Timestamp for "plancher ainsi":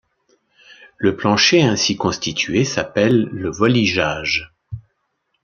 1.15-1.95